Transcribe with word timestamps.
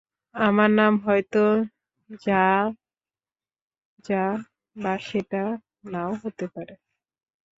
আমার 0.35 0.69
নাম 0.71 0.93
হয়তো 1.05 1.43
যা 2.21 2.43
যা, 4.05 4.23
বা 4.75 4.93
সেটা 5.07 5.43
না-ও 5.83 6.13
হতে 6.23 6.45
পারে। 6.47 6.73